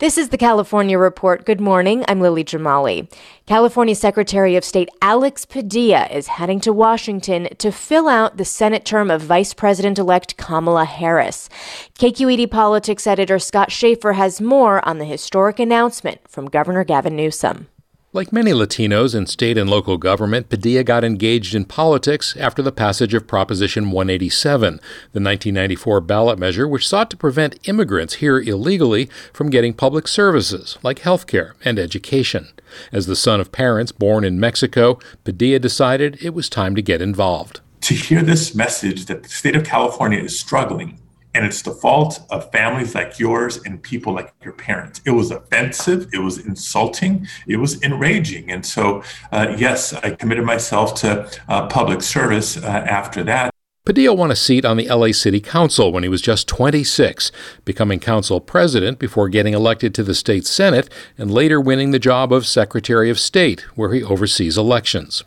[0.00, 1.46] This is the California Report.
[1.46, 2.04] Good morning.
[2.08, 3.08] I'm Lily Jamali.
[3.46, 8.84] California Secretary of State Alex Padilla is heading to Washington to fill out the Senate
[8.84, 11.48] term of Vice President elect Kamala Harris.
[11.96, 17.68] KQED Politics editor Scott Shafer has more on the historic announcement from Governor Gavin Newsom.
[18.14, 22.70] Like many Latinos in state and local government, Padilla got engaged in politics after the
[22.70, 24.74] passage of Proposition 187,
[25.10, 30.78] the 1994 ballot measure which sought to prevent immigrants here illegally from getting public services
[30.84, 32.46] like health care and education.
[32.92, 37.02] As the son of parents born in Mexico, Padilla decided it was time to get
[37.02, 37.62] involved.
[37.80, 41.00] To hear this message that the state of California is struggling
[41.34, 45.00] and it's the fault of families like yours and people like your parents.
[45.04, 48.50] It was offensive, it was insulting, it was enraging.
[48.50, 53.50] And so, uh, yes, I committed myself to uh, public service uh, after that.
[53.84, 57.30] Padilla won a seat on the LA City Council when he was just 26,
[57.66, 60.88] becoming council president before getting elected to the state senate
[61.18, 65.22] and later winning the job of Secretary of State, where he oversees elections.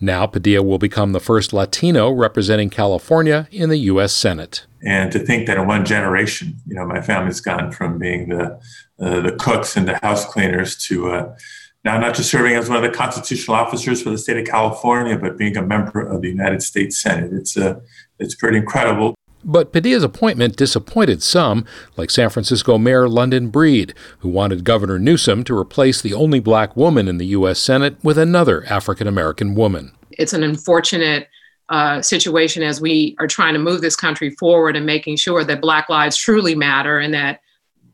[0.00, 4.12] Now, Padilla will become the first Latino representing California in the U.S.
[4.12, 4.66] Senate.
[4.84, 8.60] And to think that in one generation, you know, my family's gone from being the
[9.00, 11.36] uh, the cooks and the house cleaners to uh,
[11.84, 15.18] now not just serving as one of the constitutional officers for the state of California,
[15.18, 17.32] but being a member of the United States Senate.
[17.32, 17.80] It's uh,
[18.18, 19.14] it's pretty incredible.
[19.44, 25.44] But Padilla's appointment disappointed some, like San Francisco Mayor London Breed, who wanted Governor Newsom
[25.44, 27.58] to replace the only black woman in the U.S.
[27.58, 29.92] Senate with another African American woman.
[30.12, 31.28] It's an unfortunate
[31.68, 35.60] uh, situation as we are trying to move this country forward and making sure that
[35.60, 37.40] Black lives truly matter and that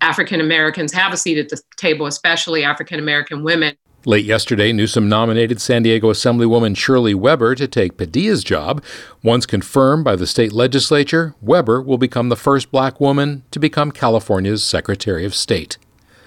[0.00, 3.76] African Americans have a seat at the table, especially African American women.
[4.06, 8.83] Late yesterday, Newsom nominated San Diego Assemblywoman Shirley Weber to take Padilla's job.
[9.22, 13.92] Once confirmed by the state legislature, Weber will become the first black woman to become
[13.92, 15.77] California's Secretary of State.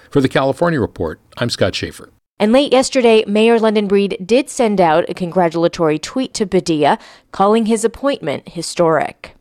[0.08, 2.10] For the California Report, I'm Scott Shafer.
[2.38, 6.96] And late yesterday, Mayor London Breed did send out a congratulatory tweet to Padilla,
[7.32, 9.33] calling his appointment historic.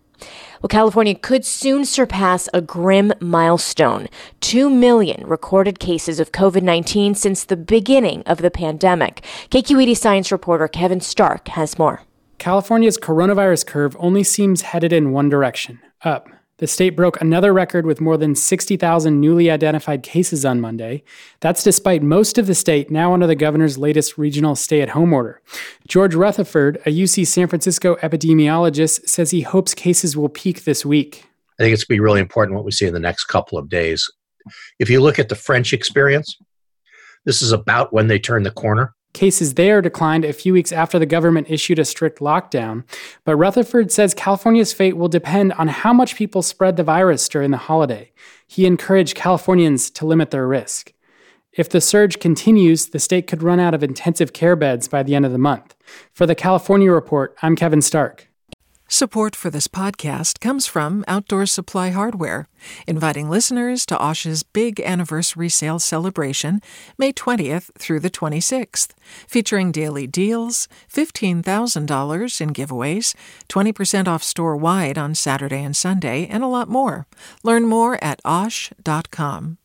[0.64, 4.08] Well, California could soon surpass a grim milestone
[4.40, 9.26] 2 million recorded cases of COVID 19 since the beginning of the pandemic.
[9.50, 12.04] KQED science reporter Kevin Stark has more.
[12.38, 16.30] California's coronavirus curve only seems headed in one direction up.
[16.60, 21.04] The state broke another record with more than 60,000 newly identified cases on Monday.
[21.40, 25.14] That's despite most of the state now under the governor's latest regional stay at home
[25.14, 25.42] order.
[25.88, 31.26] George Rutherford, a UC San Francisco epidemiologist, says he hopes cases will peak this week.
[31.60, 33.58] I think it's going to be really important what we see in the next couple
[33.58, 34.08] of days.
[34.78, 36.38] If you look at the French experience,
[37.26, 38.94] this is about when they turn the corner.
[39.14, 42.84] Cases there declined a few weeks after the government issued a strict lockdown.
[43.26, 47.52] But Rutherford says California's fate will depend on how much people spread the virus during
[47.52, 48.12] the holiday.
[48.48, 50.94] He encouraged Californians to limit their risk.
[51.52, 55.14] If the surge continues, the state could run out of intensive care beds by the
[55.14, 55.76] end of the month.
[56.12, 58.28] For the California Report, I'm Kevin Stark.
[58.94, 62.48] Support for this podcast comes from Outdoor Supply Hardware,
[62.86, 66.62] inviting listeners to Osh's big anniversary sale celebration,
[66.96, 68.90] May 20th through the 26th,
[69.28, 73.16] featuring daily deals, $15,000 in giveaways,
[73.50, 77.08] 20% off store wide on Saturday and Sunday, and a lot more.
[77.42, 79.58] Learn more at OSH.com.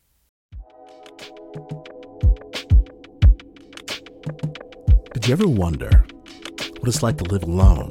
[5.12, 6.06] Did you ever wonder
[6.78, 7.90] what it's like to live alone?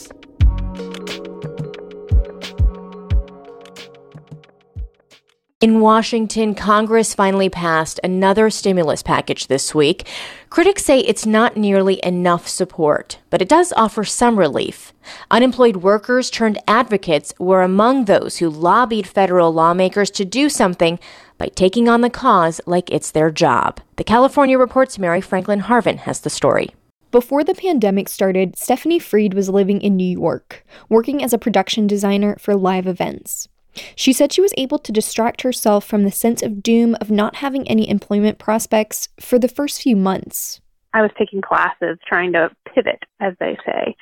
[5.61, 10.07] In Washington, Congress finally passed another stimulus package this week.
[10.49, 14.91] Critics say it's not nearly enough support, but it does offer some relief.
[15.29, 20.97] Unemployed workers turned advocates were among those who lobbied federal lawmakers to do something
[21.37, 23.79] by taking on the cause like it's their job.
[23.97, 26.73] The California Report's Mary Franklin Harvin has the story.
[27.11, 31.85] Before the pandemic started, Stephanie Freed was living in New York, working as a production
[31.85, 33.47] designer for live events.
[33.95, 37.37] She said she was able to distract herself from the sense of doom of not
[37.37, 40.61] having any employment prospects for the first few months.
[40.93, 43.95] I was taking classes trying to pivot, as they say.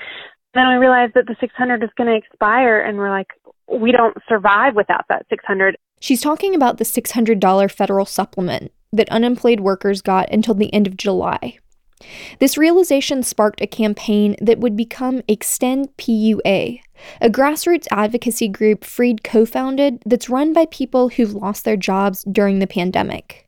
[0.55, 3.27] Then I realized that the 600 is going to expire, and we're like,
[3.71, 5.75] we don't survive without that 600.
[5.99, 10.97] She's talking about the $600 federal supplement that unemployed workers got until the end of
[10.97, 11.59] July.
[12.39, 16.79] This realization sparked a campaign that would become Extend PUA,
[17.21, 22.23] a grassroots advocacy group Freed co founded that's run by people who've lost their jobs
[22.31, 23.47] during the pandemic.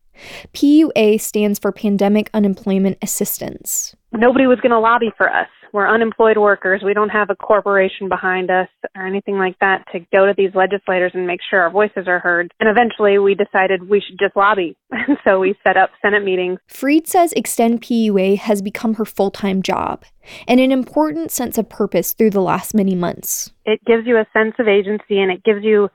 [0.54, 3.96] PUA stands for Pandemic Unemployment Assistance.
[4.12, 5.48] Nobody was going to lobby for us.
[5.74, 6.82] We're unemployed workers.
[6.84, 10.52] We don't have a corporation behind us or anything like that to go to these
[10.54, 12.54] legislators and make sure our voices are heard.
[12.60, 14.76] And eventually we decided we should just lobby.
[15.08, 16.60] And so we set up Senate meetings.
[16.68, 20.04] Freed says Extend PUA has become her full time job
[20.48, 23.52] and an important sense of purpose through the last many months.
[23.66, 25.90] It gives you a sense of agency and it gives you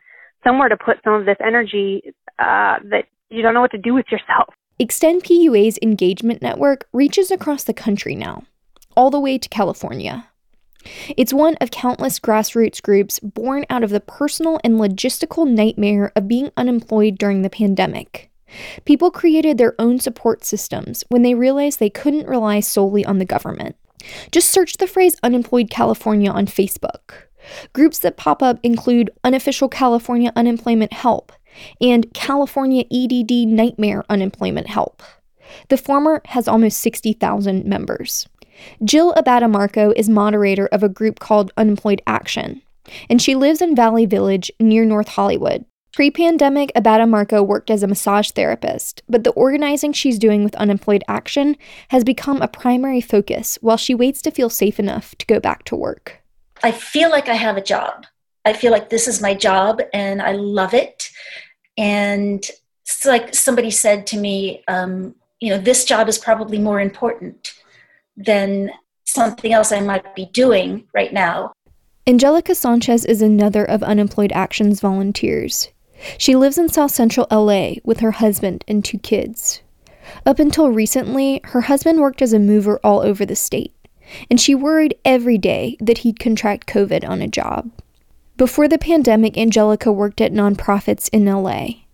[0.44, 2.02] somewhere to put some of this energy
[2.38, 4.52] uh, that you don't know what to do with yourself.
[4.78, 8.42] Extend PUA's engagement network reaches across the country now
[8.96, 10.28] all the way to California.
[11.16, 16.28] It's one of countless grassroots groups born out of the personal and logistical nightmare of
[16.28, 18.30] being unemployed during the pandemic.
[18.84, 23.24] People created their own support systems when they realized they couldn't rely solely on the
[23.24, 23.76] government.
[24.30, 27.12] Just search the phrase Unemployed California on Facebook.
[27.72, 31.32] Groups that pop up include Unofficial California Unemployment Help
[31.80, 35.02] and California EDD Nightmare Unemployment Help.
[35.68, 38.28] The former has almost 60,000 members.
[38.84, 42.62] Jill Abadamarco is moderator of a group called Unemployed Action,
[43.08, 45.64] and she lives in Valley Village near North Hollywood.
[45.92, 51.02] Pre pandemic, Abadamarco worked as a massage therapist, but the organizing she's doing with Unemployed
[51.08, 51.56] Action
[51.88, 55.64] has become a primary focus while she waits to feel safe enough to go back
[55.64, 56.22] to work.
[56.62, 58.06] I feel like I have a job.
[58.44, 61.10] I feel like this is my job and I love it.
[61.78, 62.46] And
[62.82, 67.54] it's like somebody said to me, um, you know, this job is probably more important
[68.16, 68.70] than
[69.04, 71.52] something else I might be doing right now.
[72.06, 75.68] Angelica Sanchez is another of Unemployed Action's volunteers.
[76.18, 79.60] She lives in South Central LA with her husband and two kids.
[80.24, 83.74] Up until recently, her husband worked as a mover all over the state,
[84.30, 87.70] and she worried every day that he'd contract COVID on a job.
[88.36, 91.86] Before the pandemic, Angelica worked at nonprofits in LA.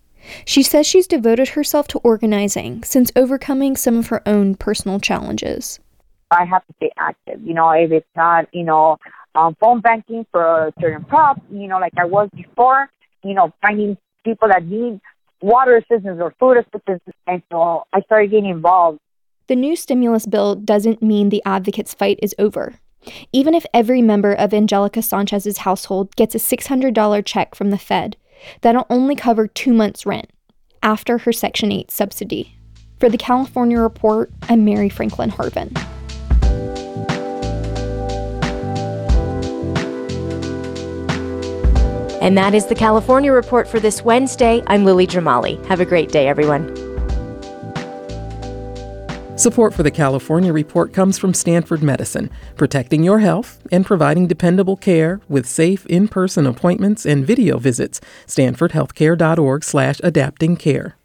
[0.45, 5.81] She says she's devoted herself to organizing since overcoming some of her own personal challenges.
[6.33, 7.41] I have to stay active.
[7.43, 8.99] You know, if it's not, you know,
[9.35, 12.91] um, phone banking for a certain props, you know, like I was before,
[13.25, 15.01] you know, finding people that need
[15.41, 17.03] water assistance or food assistance.
[17.27, 19.01] And so I started getting involved.
[19.49, 22.75] The new stimulus bill doesn't mean the advocates' fight is over.
[23.33, 28.17] Even if every member of Angelica Sanchez's household gets a $600 check from the Fed,
[28.61, 30.31] that'll only cover two months' rent
[30.83, 32.57] after her Section 8 subsidy.
[33.01, 35.77] For the California Report, I'm Mary Franklin Harvin.
[42.23, 44.63] And that is the California Report for this Wednesday.
[44.69, 45.63] I'm Lily Jamali.
[45.67, 46.69] Have a great day, everyone.
[49.37, 54.77] Support for the California Report comes from Stanford Medicine, protecting your health and providing dependable
[54.77, 58.01] care with safe in-person appointments and video visits.
[58.29, 60.97] StanfordHealthcare.org/slash-adapting-care.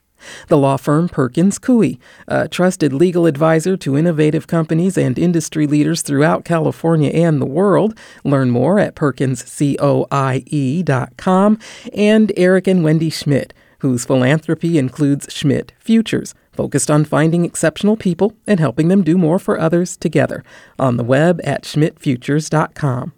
[0.47, 6.01] The law firm Perkins Coie, a trusted legal advisor to innovative companies and industry leaders
[6.01, 7.97] throughout California and the world.
[8.23, 11.59] Learn more at perkinscoie.com.
[11.93, 18.35] And Eric and Wendy Schmidt, whose philanthropy includes Schmidt Futures, focused on finding exceptional people
[18.47, 20.43] and helping them do more for others together.
[20.79, 23.13] On the web at schmidtfutures.com.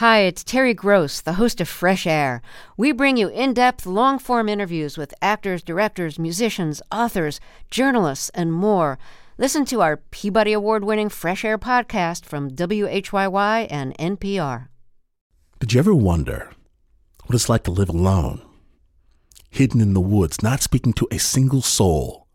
[0.00, 2.40] Hi, it's Terry Gross, the host of Fresh Air.
[2.78, 7.38] We bring you in depth, long form interviews with actors, directors, musicians, authors,
[7.70, 8.98] journalists, and more.
[9.36, 14.68] Listen to our Peabody Award winning Fresh Air podcast from WHYY and NPR.
[15.58, 16.50] Did you ever wonder
[17.26, 18.40] what it's like to live alone,
[19.50, 22.26] hidden in the woods, not speaking to a single soul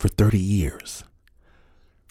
[0.00, 1.04] for 30 years?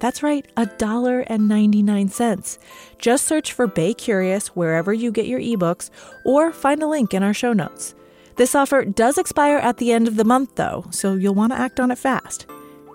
[0.00, 2.58] That's right, $1.99.
[2.98, 5.90] Just search for Bay Curious wherever you get your ebooks
[6.24, 7.94] or find a link in our show notes.
[8.36, 11.58] This offer does expire at the end of the month, though, so you'll want to
[11.58, 12.46] act on it fast.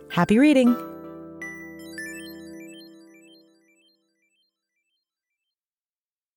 [0.09, 0.94] Happy reading!